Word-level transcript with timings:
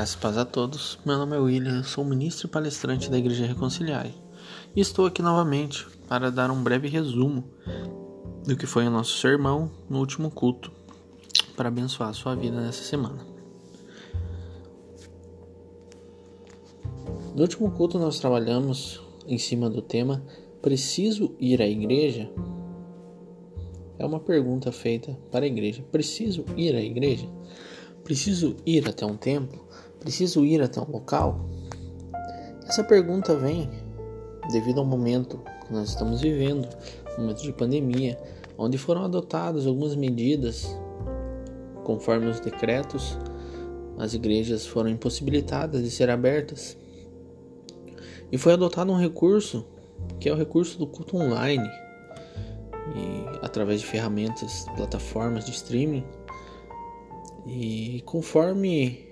Graças 0.00 0.14
e 0.14 0.18
paz 0.18 0.38
a 0.38 0.46
todos. 0.46 0.98
Meu 1.04 1.18
nome 1.18 1.36
é 1.36 1.38
William, 1.38 1.82
sou 1.82 2.02
ministro 2.02 2.46
e 2.46 2.50
palestrante 2.50 3.10
da 3.10 3.18
Igreja 3.18 3.44
Reconciliai. 3.44 4.14
E 4.74 4.80
estou 4.80 5.04
aqui 5.04 5.20
novamente 5.20 5.86
para 6.08 6.32
dar 6.32 6.50
um 6.50 6.62
breve 6.62 6.88
resumo 6.88 7.44
do 8.46 8.56
que 8.56 8.64
foi 8.64 8.86
o 8.86 8.90
nosso 8.90 9.18
sermão 9.18 9.70
no 9.90 9.98
último 9.98 10.30
culto, 10.30 10.72
para 11.54 11.68
abençoar 11.68 12.08
a 12.08 12.12
sua 12.14 12.34
vida 12.34 12.58
nessa 12.58 12.82
semana. 12.82 13.26
No 17.34 17.42
último 17.42 17.70
culto 17.70 17.98
nós 17.98 18.18
trabalhamos 18.18 19.02
em 19.26 19.36
cima 19.36 19.68
do 19.68 19.82
tema 19.82 20.24
Preciso 20.62 21.34
ir 21.38 21.60
à 21.60 21.68
igreja? 21.68 22.32
É 23.98 24.06
uma 24.06 24.18
pergunta 24.18 24.72
feita 24.72 25.12
para 25.30 25.44
a 25.44 25.48
igreja. 25.48 25.84
Preciso 25.92 26.46
ir 26.56 26.74
à 26.74 26.80
igreja? 26.80 27.28
Preciso 28.02 28.56
ir 28.64 28.88
até 28.88 29.04
um 29.04 29.18
templo? 29.18 29.68
Preciso 30.00 30.44
ir 30.44 30.62
até 30.62 30.80
um 30.80 30.90
local? 30.90 31.48
Essa 32.66 32.82
pergunta 32.82 33.36
vem 33.36 33.70
devido 34.50 34.80
ao 34.80 34.86
momento 34.86 35.40
que 35.66 35.72
nós 35.72 35.90
estamos 35.90 36.22
vivendo, 36.22 36.66
momento 37.18 37.42
de 37.42 37.52
pandemia, 37.52 38.18
onde 38.56 38.78
foram 38.78 39.04
adotadas 39.04 39.66
algumas 39.66 39.94
medidas 39.94 40.74
conforme 41.84 42.26
os 42.26 42.40
decretos, 42.40 43.18
as 43.98 44.14
igrejas 44.14 44.66
foram 44.66 44.88
impossibilitadas 44.88 45.82
de 45.82 45.90
ser 45.90 46.08
abertas. 46.08 46.76
E 48.32 48.38
foi 48.38 48.52
adotado 48.52 48.92
um 48.92 48.96
recurso, 48.96 49.66
que 50.18 50.28
é 50.28 50.32
o 50.32 50.36
recurso 50.36 50.78
do 50.78 50.86
culto 50.86 51.16
online, 51.16 51.68
e 52.94 53.44
através 53.44 53.80
de 53.80 53.86
ferramentas, 53.86 54.64
plataformas 54.76 55.44
de 55.44 55.50
streaming. 55.50 56.04
E 57.46 58.02
conforme 58.06 59.09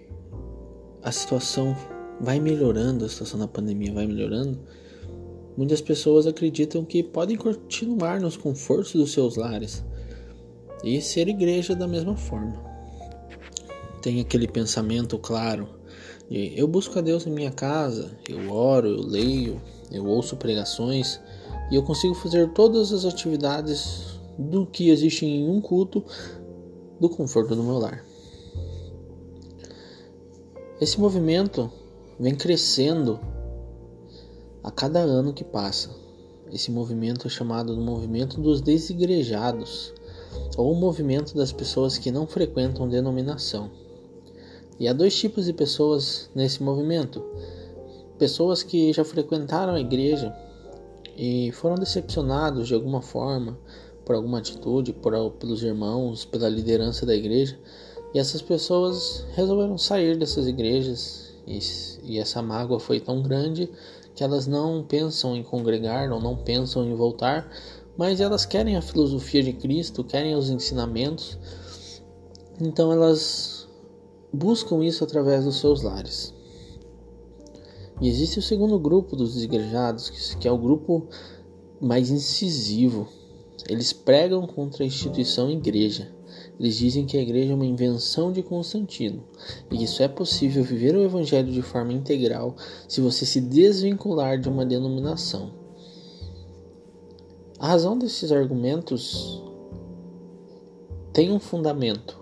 a 1.03 1.13
situação 1.13 1.77
vai 2.21 2.41
melhorando, 2.41 3.05
a 3.05 3.09
situação 3.09 3.39
da 3.39 3.49
pandemia 3.49 3.93
vai 3.93 4.07
melhorando, 4.07 4.59
muitas 5.57 5.81
pessoas 5.81 6.27
acreditam 6.27 6.85
que 6.85 7.03
podem 7.03 7.37
continuar 7.37 8.21
nos 8.21 8.37
confortos 8.37 8.93
dos 8.93 9.13
seus 9.13 9.37
lares 9.37 9.85
e 10.83 11.01
ser 11.01 11.29
igreja 11.29 11.75
da 11.75 11.87
mesma 11.87 12.17
forma. 12.17 12.63
Tem 14.03 14.21
aquele 14.21 14.47
pensamento 14.47 15.19
claro 15.19 15.69
de 16.31 16.53
eu 16.57 16.69
busco 16.69 16.99
a 16.99 17.03
Deus 17.03 17.27
em 17.27 17.31
minha 17.31 17.51
casa, 17.51 18.11
eu 18.29 18.53
oro, 18.53 18.89
eu 18.89 19.03
leio, 19.03 19.61
eu 19.91 20.05
ouço 20.07 20.37
pregações 20.37 21.21
e 21.71 21.75
eu 21.75 21.83
consigo 21.83 22.15
fazer 22.15 22.51
todas 22.53 22.93
as 22.93 23.05
atividades 23.05 24.19
do 24.39 24.67
que 24.67 24.91
existe 24.91 25.27
em 25.27 25.49
um 25.49 25.61
culto 25.61 26.05
do 27.01 27.09
conforto 27.09 27.55
do 27.57 27.63
meu 27.63 27.79
lar. 27.79 28.08
Esse 30.81 31.01
movimento 31.01 31.69
vem 32.21 32.37
crescendo 32.37 33.19
a 34.63 34.71
cada 34.71 35.01
ano 35.01 35.33
que 35.33 35.43
passa. 35.43 35.91
Esse 36.53 36.71
movimento 36.71 37.27
é 37.27 37.31
chamado 37.31 37.75
do 37.75 37.83
movimento 37.83 38.41
dos 38.41 38.61
desigrejados, 38.61 39.93
ou 40.57 40.73
o 40.73 40.77
movimento 40.77 41.35
das 41.35 41.51
pessoas 41.51 41.99
que 41.99 42.13
não 42.13 42.29
frequentam 42.29 42.89
denominação. 42.89 43.73
E 44.79 44.87
há 44.87 44.93
dois 44.93 45.19
tipos 45.19 45.47
de 45.47 45.53
pessoas 45.53 46.31
nesse 46.33 46.63
movimento: 46.63 47.25
pessoas 48.17 48.63
que 48.63 48.93
já 48.93 49.05
frequentaram 49.05 49.75
a 49.75 49.81
igreja 49.81 50.33
e 51.17 51.51
foram 51.51 51.75
decepcionados 51.75 52.69
de 52.69 52.75
alguma 52.75 53.03
forma 53.03 53.59
por 54.05 54.15
alguma 54.15 54.39
atitude, 54.39 54.93
por, 54.93 55.13
pelos 55.33 55.61
irmãos, 55.65 56.25
pela 56.25 56.49
liderança 56.49 57.05
da 57.05 57.17
igreja, 57.17 57.59
e 58.15 58.19
essas 58.19 58.41
pessoas 58.41 59.27
resolveram 59.35 59.77
sair 59.77 60.17
dessas 60.17 60.47
igrejas 60.47 61.35
e, 61.47 61.59
e, 62.03 62.19
essa 62.19 62.43
mágoa 62.43 62.81
foi 62.81 63.01
tão 63.01 63.23
grande 63.23 63.71
que 64.15 64.25
elas 64.25 64.47
não 64.47 64.83
pensam 64.83 65.37
em 65.37 65.43
congregar 65.43 66.11
ou 66.11 66.21
não 66.21 66.37
pensam 66.37 66.85
em 66.85 66.95
voltar, 66.95 67.51
mas 67.97 68.21
elas 68.21 68.45
querem 68.45 68.77
a 68.77 68.83
filosofia 68.83 69.43
de 69.43 69.53
Cristo, 69.53 70.05
querem 70.05 70.35
os 70.35 70.51
ensinamentos, 70.51 71.39
então 72.61 72.93
elas 72.93 73.69
buscam 74.33 74.85
isso 74.85 75.05
através 75.05 75.45
dos 75.45 75.59
seus 75.59 75.83
lares. 75.83 76.35
E 78.01 78.09
existe 78.09 78.39
o 78.39 78.43
segundo 78.43 78.79
grupo 78.79 79.17
dos 79.17 79.35
desigrejados, 79.35 80.11
que 80.11 80.47
é 80.47 80.53
o 80.53 80.59
grupo 80.59 81.09
mais 81.81 82.11
incisivo. 82.11 83.09
Eles 83.69 83.93
pregam 83.93 84.47
contra 84.47 84.85
a 84.85 84.87
instituição 84.87 85.51
igreja 85.51 86.18
eles 86.59 86.77
dizem 86.77 87.07
que 87.07 87.17
a 87.17 87.23
igreja 87.23 87.53
é 87.53 87.55
uma 87.55 87.65
invenção 87.65 88.33
de 88.33 88.43
Constantino 88.43 89.23
e 89.71 89.79
que 89.79 89.87
só 89.87 90.05
é 90.05 90.09
possível 90.09 90.65
viver 90.65 90.97
o 90.97 91.03
evangelho 91.03 91.53
de 91.53 91.63
forma 91.63 91.93
integral 91.93 92.57
se 92.89 93.01
você 93.01 93.25
se 93.25 93.41
desvincular 93.41 94.41
de 94.41 94.49
uma 94.49 94.67
denominação. 94.67 95.53
A 97.61 97.69
razão 97.69 97.97
desses 97.97 98.33
argumentos 98.33 99.43
tem 101.13 101.31
um 101.33 101.39
fundamento. 101.39 102.19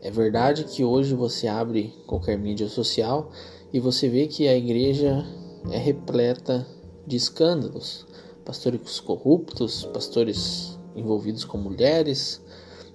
É 0.00 0.10
verdade 0.10 0.64
que 0.64 0.84
hoje 0.84 1.14
você 1.14 1.46
abre 1.46 1.92
qualquer 2.06 2.38
mídia 2.38 2.68
social 2.68 3.30
e 3.72 3.78
você 3.78 4.08
vê 4.08 4.26
que 4.26 4.48
a 4.48 4.56
igreja 4.56 5.24
é 5.70 5.78
repleta 5.78 6.66
de 7.06 7.16
escândalos, 7.16 8.06
pastores 8.44 8.98
corruptos, 9.00 9.84
pastores 9.86 10.78
envolvidos 10.96 11.44
com 11.44 11.58
mulheres, 11.58 12.40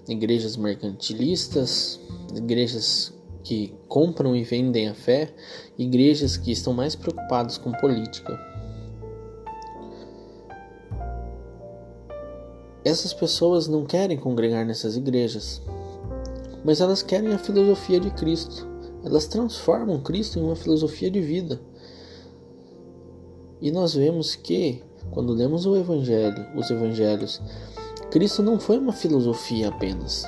igrejas 0.07 0.55
mercantilistas, 0.55 1.99
igrejas 2.35 3.13
que 3.43 3.73
compram 3.87 4.35
e 4.35 4.43
vendem 4.43 4.87
a 4.87 4.93
fé, 4.93 5.33
igrejas 5.77 6.35
que 6.35 6.51
estão 6.51 6.73
mais 6.73 6.95
preocupadas 6.95 7.57
com 7.57 7.71
política. 7.73 8.39
Essas 12.83 13.13
pessoas 13.13 13.67
não 13.67 13.85
querem 13.85 14.17
congregar 14.17 14.65
nessas 14.65 14.95
igrejas, 14.95 15.61
mas 16.63 16.81
elas 16.81 17.01
querem 17.01 17.33
a 17.33 17.37
filosofia 17.37 17.99
de 17.99 18.11
Cristo. 18.11 18.67
Elas 19.03 19.27
transformam 19.27 20.01
Cristo 20.01 20.39
em 20.39 20.43
uma 20.43 20.55
filosofia 20.55 21.09
de 21.09 21.21
vida. 21.21 21.59
E 23.61 23.71
nós 23.71 23.93
vemos 23.93 24.35
que, 24.35 24.83
quando 25.11 25.33
lemos 25.33 25.65
o 25.65 25.75
Evangelho, 25.75 26.45
os 26.55 26.69
Evangelhos, 26.69 27.41
Cristo 28.11 28.41
não 28.41 28.59
foi 28.59 28.77
uma 28.77 28.93
filosofia 28.93 29.69
apenas. 29.69 30.25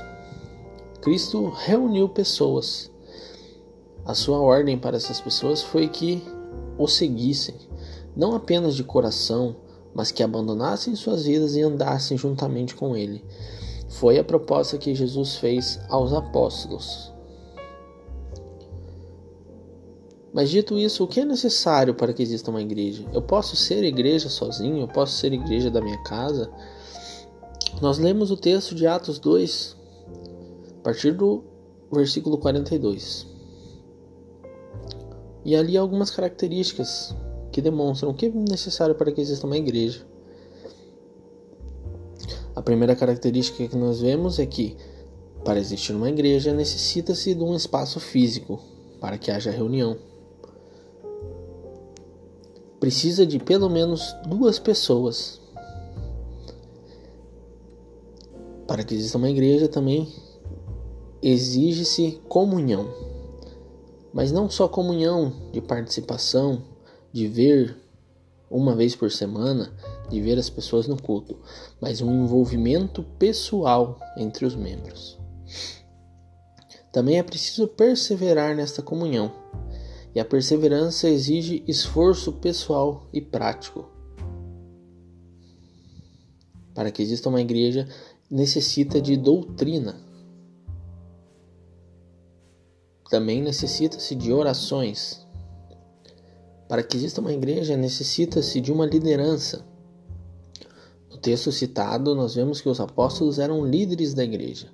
Cristo 1.01 1.49
reuniu 1.49 2.09
pessoas. 2.09 2.91
A 4.05 4.13
sua 4.13 4.39
ordem 4.39 4.77
para 4.77 4.97
essas 4.97 5.21
pessoas 5.21 5.61
foi 5.61 5.87
que 5.87 6.21
o 6.77 6.87
seguissem, 6.87 7.55
não 8.15 8.35
apenas 8.35 8.75
de 8.75 8.83
coração, 8.83 9.55
mas 9.93 10.11
que 10.11 10.21
abandonassem 10.21 10.95
suas 10.95 11.25
vidas 11.25 11.55
e 11.55 11.61
andassem 11.61 12.17
juntamente 12.17 12.75
com 12.75 12.95
ele. 12.95 13.23
Foi 13.89 14.19
a 14.19 14.23
proposta 14.23 14.77
que 14.77 14.93
Jesus 14.93 15.35
fez 15.35 15.79
aos 15.89 16.13
apóstolos. 16.13 17.11
Mas 20.33 20.49
dito 20.49 20.77
isso, 20.77 21.03
o 21.03 21.07
que 21.07 21.21
é 21.21 21.25
necessário 21.25 21.95
para 21.95 22.13
que 22.13 22.21
exista 22.21 22.51
uma 22.51 22.61
igreja? 22.61 23.05
Eu 23.11 23.21
posso 23.21 23.55
ser 23.55 23.83
igreja 23.83 24.29
sozinho? 24.29 24.81
Eu 24.81 24.87
posso 24.87 25.13
ser 25.13 25.33
igreja 25.33 25.71
da 25.71 25.81
minha 25.81 25.97
casa? 26.03 26.51
Nós 27.79 27.99
lemos 27.99 28.31
o 28.31 28.37
texto 28.37 28.73
de 28.73 28.87
Atos 28.87 29.19
2, 29.19 29.77
a 30.79 30.81
partir 30.81 31.11
do 31.11 31.43
versículo 31.91 32.39
42. 32.39 33.27
E 35.45 35.55
ali 35.55 35.77
algumas 35.77 36.09
características 36.09 37.15
que 37.51 37.61
demonstram 37.61 38.09
o 38.09 38.13
que 38.15 38.25
é 38.25 38.29
necessário 38.29 38.95
para 38.95 39.11
que 39.11 39.21
exista 39.21 39.45
uma 39.45 39.57
igreja. 39.57 40.03
A 42.55 42.63
primeira 42.63 42.95
característica 42.95 43.67
que 43.67 43.77
nós 43.77 44.01
vemos 44.01 44.39
é 44.39 44.45
que, 44.47 44.75
para 45.45 45.59
existir 45.59 45.93
uma 45.93 46.09
igreja, 46.09 46.53
necessita-se 46.53 47.35
de 47.35 47.43
um 47.43 47.55
espaço 47.55 47.99
físico 47.99 48.59
para 48.99 49.19
que 49.19 49.29
haja 49.29 49.51
reunião. 49.51 49.97
Precisa 52.79 53.23
de 53.23 53.37
pelo 53.37 53.69
menos 53.69 54.15
duas 54.27 54.57
pessoas 54.57 55.39
Para 58.67 58.83
que 58.83 58.93
exista 58.93 59.17
uma 59.17 59.29
igreja 59.29 59.67
também 59.67 60.13
exige-se 61.21 62.21
comunhão. 62.27 62.87
Mas 64.13 64.31
não 64.31 64.49
só 64.49 64.67
comunhão 64.67 65.33
de 65.51 65.61
participação, 65.61 66.63
de 67.11 67.27
ver 67.27 67.77
uma 68.49 68.75
vez 68.75 68.95
por 68.95 69.11
semana, 69.11 69.73
de 70.09 70.21
ver 70.21 70.37
as 70.37 70.49
pessoas 70.49 70.87
no 70.87 71.01
culto, 71.01 71.37
mas 71.81 72.01
um 72.01 72.23
envolvimento 72.23 73.03
pessoal 73.17 73.99
entre 74.17 74.45
os 74.45 74.55
membros. 74.55 75.17
Também 76.91 77.19
é 77.19 77.23
preciso 77.23 77.67
perseverar 77.67 78.55
nesta 78.55 78.81
comunhão, 78.81 79.31
e 80.15 80.19
a 80.19 80.25
perseverança 80.25 81.09
exige 81.09 81.63
esforço 81.67 82.33
pessoal 82.33 83.07
e 83.13 83.21
prático. 83.21 83.89
Para 86.73 86.91
que 86.91 87.01
exista 87.01 87.29
uma 87.29 87.41
igreja, 87.41 87.87
necessita 88.29 89.01
de 89.01 89.15
doutrina. 89.17 90.07
também 93.09 93.41
necessita-se 93.41 94.15
de 94.15 94.31
orações. 94.33 95.25
Para 96.67 96.83
que 96.83 96.97
exista 96.97 97.21
uma 97.21 97.31
igreja, 97.31 97.77
necessita-se 97.77 98.59
de 98.59 98.71
uma 98.71 98.85
liderança. 98.85 99.65
No 101.09 101.17
texto 101.17 101.51
citado, 101.51 102.13
nós 102.13 102.35
vemos 102.35 102.59
que 102.59 102.67
os 102.67 102.79
apóstolos 102.79 103.39
eram 103.39 103.65
líderes 103.65 104.13
da 104.13 104.23
igreja 104.23 104.69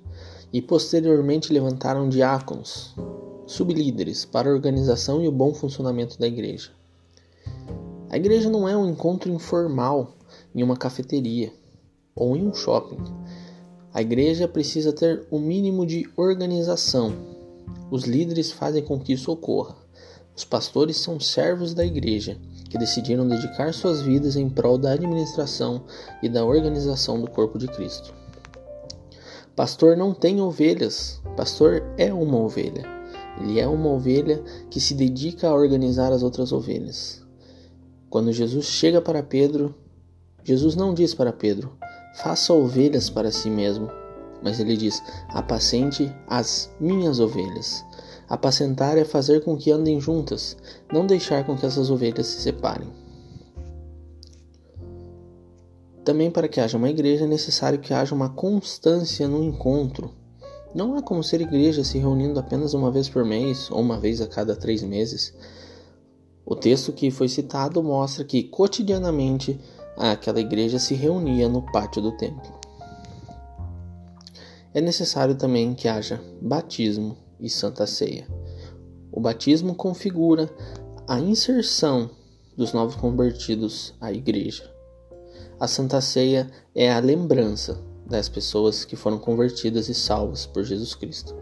e 0.52 0.60
posteriormente 0.60 1.52
levantaram 1.52 2.08
diáconos, 2.08 2.94
sublíderes, 3.46 4.24
para 4.24 4.50
a 4.50 4.52
organização 4.52 5.22
e 5.22 5.28
o 5.28 5.32
bom 5.32 5.54
funcionamento 5.54 6.18
da 6.18 6.26
igreja. 6.26 6.70
A 8.10 8.16
igreja 8.16 8.50
não 8.50 8.68
é 8.68 8.76
um 8.76 8.88
encontro 8.88 9.32
informal 9.32 10.16
em 10.54 10.62
uma 10.62 10.76
cafeteria 10.76 11.52
ou 12.14 12.36
em 12.36 12.46
um 12.46 12.54
shopping. 12.54 12.98
A 13.94 14.02
igreja 14.02 14.48
precisa 14.48 14.92
ter 14.92 15.24
um 15.30 15.38
mínimo 15.38 15.86
de 15.86 16.04
organização. 16.16 17.14
Os 17.92 18.02
líderes 18.02 18.50
fazem 18.50 18.82
com 18.82 18.98
que 18.98 19.12
isso 19.12 19.30
ocorra. 19.30 19.76
Os 20.36 20.44
pastores 20.44 20.96
são 20.96 21.20
servos 21.20 21.74
da 21.74 21.86
igreja 21.86 22.36
que 22.68 22.76
decidiram 22.76 23.28
dedicar 23.28 23.72
suas 23.72 24.02
vidas 24.02 24.34
em 24.34 24.50
prol 24.50 24.76
da 24.76 24.90
administração 24.90 25.84
e 26.20 26.28
da 26.28 26.44
organização 26.44 27.20
do 27.20 27.30
corpo 27.30 27.56
de 27.56 27.68
Cristo. 27.68 28.12
Pastor 29.54 29.96
não 29.96 30.12
tem 30.12 30.40
ovelhas, 30.40 31.22
pastor 31.36 31.84
é 31.96 32.12
uma 32.12 32.40
ovelha. 32.40 32.82
Ele 33.40 33.60
é 33.60 33.68
uma 33.68 33.90
ovelha 33.90 34.42
que 34.68 34.80
se 34.80 34.94
dedica 34.94 35.46
a 35.48 35.54
organizar 35.54 36.12
as 36.12 36.24
outras 36.24 36.50
ovelhas. 36.50 37.22
Quando 38.10 38.32
Jesus 38.32 38.66
chega 38.66 39.00
para 39.00 39.22
Pedro, 39.22 39.72
Jesus 40.42 40.74
não 40.74 40.92
diz 40.92 41.14
para 41.14 41.32
Pedro: 41.32 41.78
faça 42.14 42.52
ovelhas 42.52 43.10
para 43.10 43.30
si 43.30 43.50
mesmo, 43.50 43.90
mas 44.42 44.60
ele 44.60 44.76
diz: 44.76 45.02
apacente 45.28 46.10
as 46.26 46.70
minhas 46.80 47.20
ovelhas. 47.20 47.84
Apacentar 48.28 48.96
é 48.96 49.04
fazer 49.04 49.44
com 49.44 49.56
que 49.56 49.70
andem 49.70 50.00
juntas, 50.00 50.56
não 50.92 51.06
deixar 51.06 51.44
com 51.44 51.56
que 51.56 51.66
essas 51.66 51.90
ovelhas 51.90 52.26
se 52.26 52.40
separem. 52.40 52.88
Também 56.04 56.30
para 56.30 56.48
que 56.48 56.60
haja 56.60 56.76
uma 56.76 56.90
igreja 56.90 57.24
é 57.24 57.28
necessário 57.28 57.78
que 57.78 57.92
haja 57.92 58.14
uma 58.14 58.28
constância 58.28 59.26
no 59.26 59.42
encontro. 59.42 60.12
Não 60.74 60.96
há 60.96 61.02
como 61.02 61.22
ser 61.22 61.40
igreja 61.40 61.84
se 61.84 61.98
reunindo 61.98 62.38
apenas 62.38 62.74
uma 62.74 62.90
vez 62.90 63.08
por 63.08 63.24
mês 63.24 63.70
ou 63.70 63.80
uma 63.80 63.98
vez 63.98 64.20
a 64.20 64.26
cada 64.26 64.56
três 64.56 64.82
meses. 64.82 65.34
O 66.44 66.54
texto 66.54 66.92
que 66.92 67.10
foi 67.10 67.28
citado 67.28 67.82
mostra 67.82 68.24
que 68.24 68.42
cotidianamente 68.42 69.58
aquela 69.96 70.40
igreja 70.40 70.78
se 70.78 70.94
reunia 70.94 71.48
no 71.48 71.62
pátio 71.72 72.02
do 72.02 72.16
templo. 72.16 72.52
É 74.72 74.80
necessário 74.80 75.34
também 75.34 75.74
que 75.74 75.86
haja 75.86 76.20
batismo 76.42 77.16
e 77.38 77.48
santa 77.48 77.86
ceia. 77.86 78.26
O 79.12 79.20
batismo 79.20 79.74
configura 79.74 80.50
a 81.06 81.20
inserção 81.20 82.10
dos 82.56 82.72
novos 82.72 82.96
convertidos 82.96 83.94
à 84.00 84.12
igreja. 84.12 84.68
A 85.60 85.68
santa 85.68 86.00
ceia 86.00 86.50
é 86.74 86.90
a 86.90 86.98
lembrança 86.98 87.78
das 88.06 88.28
pessoas 88.28 88.84
que 88.84 88.96
foram 88.96 89.18
convertidas 89.18 89.88
e 89.88 89.94
salvas 89.94 90.46
por 90.46 90.64
Jesus 90.64 90.94
Cristo. 90.94 91.34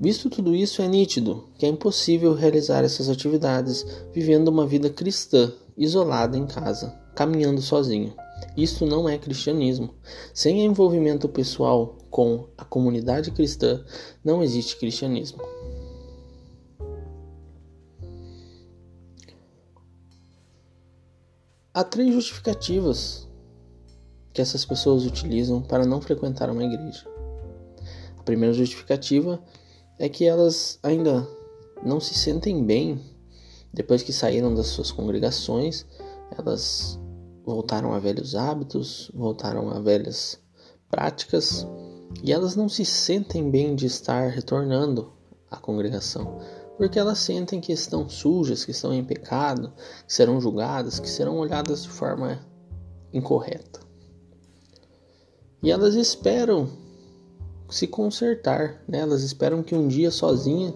Visto 0.00 0.30
tudo 0.30 0.54
isso, 0.54 0.80
é 0.80 0.88
nítido 0.88 1.48
que 1.58 1.66
é 1.66 1.68
impossível 1.68 2.32
realizar 2.32 2.84
essas 2.84 3.08
atividades 3.08 3.84
vivendo 4.14 4.48
uma 4.48 4.66
vida 4.66 4.88
cristã, 4.88 5.52
isolada 5.80 6.36
em 6.36 6.46
casa, 6.46 6.94
caminhando 7.14 7.62
sozinho. 7.62 8.14
Isto 8.54 8.84
não 8.84 9.08
é 9.08 9.16
cristianismo. 9.16 9.94
Sem 10.34 10.64
envolvimento 10.64 11.26
pessoal 11.26 11.96
com 12.10 12.48
a 12.58 12.64
comunidade 12.64 13.30
cristã, 13.30 13.82
não 14.22 14.42
existe 14.42 14.76
cristianismo. 14.76 15.40
Há 21.72 21.82
três 21.82 22.12
justificativas 22.12 23.26
que 24.34 24.42
essas 24.42 24.66
pessoas 24.66 25.06
utilizam 25.06 25.62
para 25.62 25.86
não 25.86 26.00
frequentar 26.00 26.50
uma 26.50 26.64
igreja. 26.64 27.06
A 28.18 28.22
primeira 28.22 28.52
justificativa 28.52 29.42
é 29.98 30.08
que 30.08 30.26
elas 30.26 30.78
ainda 30.82 31.26
não 31.82 31.98
se 32.00 32.12
sentem 32.12 32.62
bem 32.64 33.00
depois 33.72 34.02
que 34.02 34.12
saíram 34.12 34.54
das 34.54 34.68
suas 34.68 34.90
congregações, 34.90 35.86
elas 36.36 36.98
voltaram 37.44 37.92
a 37.92 37.98
velhos 37.98 38.34
hábitos, 38.34 39.10
voltaram 39.14 39.70
a 39.70 39.80
velhas 39.80 40.38
práticas 40.88 41.66
e 42.22 42.32
elas 42.32 42.56
não 42.56 42.68
se 42.68 42.84
sentem 42.84 43.50
bem 43.50 43.74
de 43.74 43.86
estar 43.86 44.30
retornando 44.30 45.12
à 45.50 45.56
congregação, 45.56 46.38
porque 46.76 46.98
elas 46.98 47.18
sentem 47.18 47.60
que 47.60 47.72
estão 47.72 48.08
sujas, 48.08 48.64
que 48.64 48.72
estão 48.72 48.92
em 48.92 49.04
pecado, 49.04 49.72
que 50.06 50.12
serão 50.12 50.40
julgadas, 50.40 50.98
que 50.98 51.08
serão 51.08 51.38
olhadas 51.38 51.84
de 51.84 51.88
forma 51.88 52.40
incorreta. 53.12 53.80
E 55.62 55.70
elas 55.70 55.94
esperam 55.94 56.68
se 57.68 57.86
consertar, 57.86 58.82
né? 58.88 58.98
elas 59.00 59.22
esperam 59.22 59.62
que 59.62 59.74
um 59.74 59.86
dia 59.86 60.10
sozinha 60.10 60.74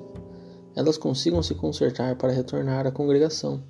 elas 0.74 0.96
consigam 0.96 1.42
se 1.42 1.54
consertar 1.54 2.16
para 2.16 2.32
retornar 2.32 2.86
à 2.86 2.90
congregação. 2.90 3.62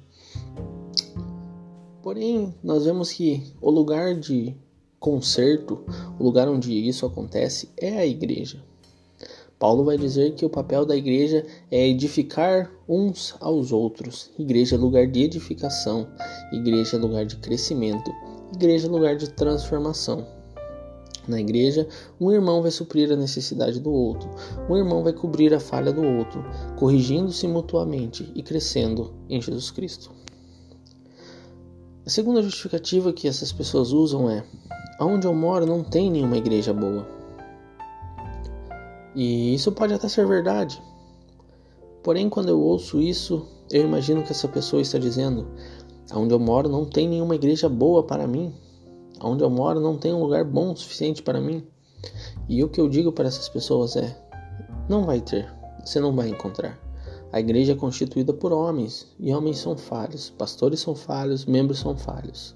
Porém, 2.03 2.55
nós 2.63 2.85
vemos 2.85 3.13
que 3.13 3.43
o 3.61 3.71
lugar 3.71 4.15
de 4.15 4.55
conserto, 4.99 5.85
o 6.19 6.25
lugar 6.25 6.49
onde 6.49 6.73
isso 6.73 7.07
acontece, 7.07 7.71
é 7.77 7.99
a 7.99 8.07
igreja. 8.07 8.63
Paulo 9.59 9.85
vai 9.85 9.97
dizer 9.97 10.35
que 10.35 10.45
o 10.45 10.51
papel 10.51 10.85
da 10.85 10.97
igreja 10.97 11.47
é 11.71 11.89
edificar 11.89 12.71
uns 12.89 13.35
aos 13.41 13.73
outros. 13.73 14.31
Igreja 14.39 14.77
é 14.77 14.79
lugar 14.79 15.07
de 15.07 15.23
edificação, 15.23 16.07
igreja 16.53 16.97
é 16.97 17.01
lugar 17.01 17.25
de 17.25 17.37
crescimento, 17.37 18.11
igreja 18.53 18.87
é 18.87 18.91
lugar 18.91 19.17
de 19.17 19.31
transformação. 19.31 20.27
Na 21.27 21.41
igreja, 21.41 21.89
um 22.21 22.31
irmão 22.31 22.61
vai 22.61 22.71
suprir 22.71 23.11
a 23.11 23.17
necessidade 23.17 23.81
do 23.81 23.91
outro, 23.91 24.29
um 24.69 24.77
irmão 24.77 25.03
vai 25.03 25.13
cobrir 25.13 25.55
a 25.55 25.61
falha 25.61 25.91
do 25.93 26.03
outro, 26.03 26.45
corrigindo-se 26.77 27.49
mutuamente 27.49 28.31
e 28.35 28.43
crescendo 28.43 29.15
em 29.29 29.41
Jesus 29.41 29.71
Cristo. 29.71 30.11
A 32.07 32.11
segunda 32.11 32.43
justificativa 32.43 33.15
que 33.15 33.27
essas 33.27 33.51
pessoas 33.51 33.91
usam 33.91 34.29
é: 34.29 34.45
aonde 34.99 35.27
eu 35.27 35.33
moro 35.33 35.65
não 35.65 35.83
tem 35.83 36.11
nenhuma 36.11 36.37
igreja 36.37 36.75
boa. 36.75 37.07
E 39.15 39.55
isso 39.55 39.73
pode 39.73 39.95
até 39.95 40.09
ser 40.09 40.27
verdade. 40.27 40.83
Porém, 42.03 42.29
quando 42.29 42.51
eu 42.51 42.61
ouço 42.61 43.01
isso, 43.01 43.49
eu 43.71 43.83
imagino 43.83 44.23
que 44.23 44.33
essa 44.33 44.47
pessoa 44.47 44.83
está 44.83 44.99
dizendo: 44.99 45.47
aonde 46.11 46.35
eu 46.35 46.39
moro 46.39 46.69
não 46.69 46.85
tem 46.85 47.09
nenhuma 47.09 47.35
igreja 47.35 47.69
boa 47.69 48.03
para 48.03 48.27
mim. 48.27 48.53
Onde 49.25 49.43
eu 49.43 49.49
moro 49.49 49.81
não 49.81 49.97
tem 49.97 50.13
um 50.13 50.21
lugar 50.21 50.45
bom 50.45 50.73
o 50.73 50.77
suficiente 50.77 51.23
para 51.23 51.41
mim. 51.41 51.67
E 52.47 52.63
o 52.63 52.69
que 52.69 52.79
eu 52.79 52.91
digo 52.91 53.11
para 53.11 53.27
essas 53.27 53.49
pessoas 53.49 53.97
é: 53.97 54.15
não 54.87 55.05
vai 55.05 55.23
ter, 55.23 55.51
você 55.83 55.99
não 55.99 56.15
vai 56.15 56.29
encontrar. 56.29 56.79
A 57.33 57.41
igreja 57.41 57.73
é 57.73 57.75
constituída 57.75 58.35
por 58.35 58.53
homens, 58.53 59.09
e 59.19 59.33
homens 59.33 59.59
são 59.59 59.79
falhos, 59.79 60.29
pastores 60.29 60.81
são 60.81 60.95
falhos, 60.95 61.47
membros 61.47 61.79
são 61.79 61.97
falhos. 61.97 62.55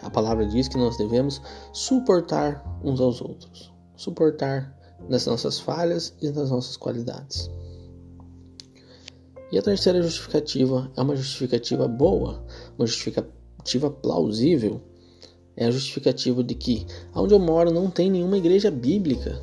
A 0.00 0.08
palavra 0.08 0.46
diz 0.46 0.68
que 0.68 0.78
nós 0.78 0.96
devemos 0.96 1.42
suportar 1.72 2.64
uns 2.82 3.00
aos 3.00 3.20
outros, 3.20 3.72
suportar 3.96 4.74
nas 5.08 5.26
nossas 5.26 5.58
falhas 5.58 6.14
e 6.22 6.30
nas 6.30 6.50
nossas 6.50 6.76
qualidades. 6.76 7.50
E 9.50 9.58
a 9.58 9.62
terceira 9.62 10.00
justificativa 10.00 10.90
é 10.96 11.02
uma 11.02 11.16
justificativa 11.16 11.86
boa, 11.86 12.42
uma 12.78 12.86
justificativa 12.86 13.90
plausível 13.90 14.80
é 15.56 15.66
a 15.66 15.70
justificativa 15.70 16.42
de 16.42 16.54
que 16.54 16.86
onde 17.14 17.34
eu 17.34 17.38
moro 17.38 17.70
não 17.70 17.90
tem 17.90 18.10
nenhuma 18.10 18.38
igreja 18.38 18.70
bíblica. 18.70 19.40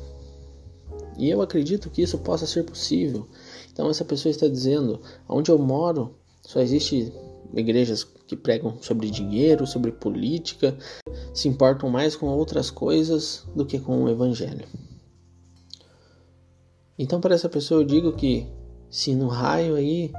E 1.18 1.28
eu 1.28 1.42
acredito 1.42 1.90
que 1.90 2.02
isso 2.02 2.18
possa 2.18 2.46
ser 2.46 2.64
possível. 2.64 3.28
Então 3.72 3.88
essa 3.90 4.04
pessoa 4.04 4.30
está 4.30 4.48
dizendo, 4.48 5.00
onde 5.28 5.50
eu 5.50 5.58
moro 5.58 6.16
só 6.42 6.60
existe 6.60 7.12
igrejas 7.54 8.04
que 8.26 8.36
pregam 8.36 8.78
sobre 8.80 9.10
dinheiro, 9.10 9.66
sobre 9.66 9.92
política, 9.92 10.76
se 11.34 11.48
importam 11.48 11.88
mais 11.90 12.16
com 12.16 12.26
outras 12.26 12.70
coisas 12.70 13.44
do 13.54 13.66
que 13.66 13.78
com 13.78 14.04
o 14.04 14.08
evangelho. 14.08 14.66
Então 16.98 17.20
para 17.20 17.34
essa 17.34 17.48
pessoa 17.48 17.80
eu 17.80 17.84
digo 17.84 18.12
que 18.12 18.46
se 18.90 19.14
no 19.14 19.28
raio 19.28 19.74
aí 19.76 20.12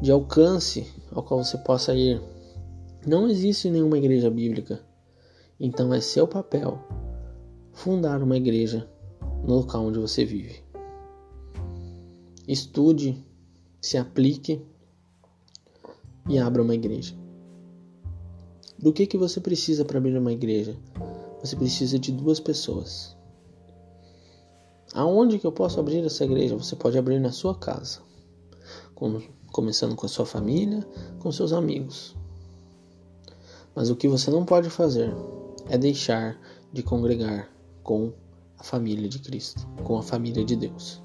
de 0.00 0.10
alcance 0.10 0.86
ao 1.10 1.22
qual 1.22 1.42
você 1.42 1.58
possa 1.58 1.94
ir 1.94 2.20
não 3.06 3.28
existe 3.28 3.70
nenhuma 3.70 3.96
igreja 3.96 4.30
bíblica, 4.30 4.80
então 5.60 5.92
é 5.92 6.00
seu 6.00 6.26
papel 6.26 6.78
fundar 7.70 8.22
uma 8.22 8.36
igreja 8.36 8.88
no 9.46 9.56
local 9.56 9.84
onde 9.84 9.98
você 9.98 10.24
vive. 10.24 10.64
Estude, 12.48 13.22
se 13.80 13.98
aplique 13.98 14.64
e 16.28 16.38
abra 16.38 16.62
uma 16.62 16.74
igreja. 16.74 17.14
Do 18.78 18.92
que 18.92 19.06
que 19.06 19.18
você 19.18 19.38
precisa 19.38 19.84
para 19.84 19.98
abrir 19.98 20.16
uma 20.16 20.32
igreja? 20.32 20.74
Você 21.42 21.54
precisa 21.54 21.98
de 21.98 22.10
duas 22.10 22.40
pessoas. 22.40 23.14
Aonde 24.94 25.38
que 25.38 25.46
eu 25.46 25.52
posso 25.52 25.78
abrir 25.78 26.04
essa 26.04 26.24
igreja? 26.24 26.56
Você 26.56 26.74
pode 26.74 26.98
abrir 26.98 27.20
na 27.20 27.30
sua 27.30 27.54
casa, 27.54 28.00
com, 28.94 29.20
começando 29.52 29.94
com 29.94 30.06
a 30.06 30.08
sua 30.08 30.24
família, 30.24 30.86
com 31.18 31.30
seus 31.30 31.52
amigos. 31.52 32.16
Mas 33.74 33.90
o 33.90 33.96
que 33.96 34.08
você 34.08 34.30
não 34.30 34.44
pode 34.44 34.68
fazer 34.70 35.14
é 35.70 35.78
deixar 35.78 36.38
de 36.72 36.82
congregar 36.82 37.48
com 37.82 38.12
a 38.58 38.64
família 38.64 39.08
de 39.08 39.20
Cristo, 39.20 39.66
com 39.84 39.96
a 39.96 40.02
família 40.02 40.44
de 40.44 40.56
Deus. 40.56 41.00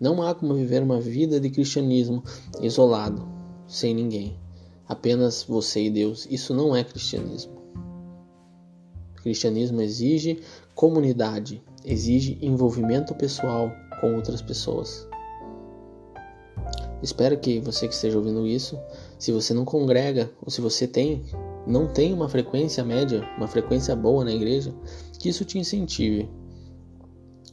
Não 0.00 0.22
há 0.22 0.34
como 0.34 0.54
viver 0.54 0.82
uma 0.82 1.00
vida 1.00 1.38
de 1.38 1.50
cristianismo 1.50 2.22
isolado, 2.60 3.28
sem 3.66 3.94
ninguém, 3.94 4.38
apenas 4.88 5.42
você 5.42 5.84
e 5.84 5.90
Deus. 5.90 6.26
Isso 6.30 6.54
não 6.54 6.74
é 6.74 6.82
cristianismo. 6.82 7.58
Cristianismo 9.16 9.82
exige 9.82 10.40
comunidade, 10.74 11.62
exige 11.84 12.38
envolvimento 12.40 13.14
pessoal 13.14 13.70
com 14.00 14.14
outras 14.14 14.40
pessoas. 14.40 15.06
Espero 17.02 17.38
que 17.38 17.60
você 17.60 17.86
que 17.86 17.94
esteja 17.94 18.16
ouvindo 18.16 18.46
isso, 18.46 18.78
se 19.18 19.30
você 19.30 19.52
não 19.52 19.64
congrega 19.64 20.30
ou 20.40 20.50
se 20.50 20.60
você 20.60 20.86
tem 20.86 21.24
não 21.68 21.86
tem 21.86 22.14
uma 22.14 22.28
frequência 22.28 22.82
média, 22.82 23.28
uma 23.36 23.46
frequência 23.46 23.94
boa 23.94 24.24
na 24.24 24.32
igreja, 24.32 24.74
que 25.18 25.28
isso 25.28 25.44
te 25.44 25.58
incentive. 25.58 26.28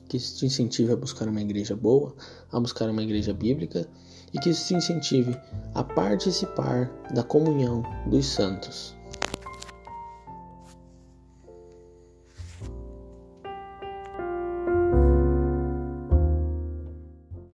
Que 0.07 0.17
isso 0.17 0.37
te 0.37 0.45
incentive 0.45 0.93
a 0.93 0.95
buscar 0.95 1.27
uma 1.27 1.41
igreja 1.41 1.75
boa, 1.75 2.15
a 2.51 2.59
buscar 2.59 2.89
uma 2.89 3.03
igreja 3.03 3.33
bíblica 3.33 3.87
e 4.33 4.39
que 4.39 4.49
isso 4.49 4.67
te 4.67 4.75
incentive 4.75 5.37
a 5.73 5.83
participar 5.83 6.89
da 7.13 7.23
comunhão 7.23 7.83
dos 8.07 8.25
santos. 8.25 8.94